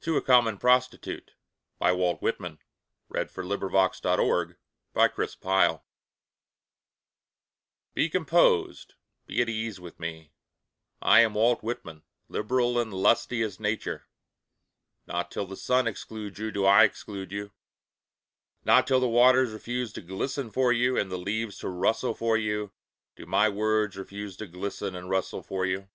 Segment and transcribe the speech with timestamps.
[0.00, 1.36] at you or any one must approach
[1.80, 2.60] creations
[3.10, 3.34] through such laws?
[3.34, 4.58] To a Common
[4.94, 5.82] Prostitute
[7.94, 8.94] Be composed
[9.26, 10.30] be at ease with me
[11.02, 14.06] I am Walt Whitman, liberal and lusty as Nature,
[15.08, 17.50] Not till the sun excludes you do I exclude you,
[18.64, 22.36] Not till the waters refuse to glisten for you and the leaves to rustle for
[22.36, 22.70] you,
[23.16, 25.88] do my words refuse to glisten and rustle for you.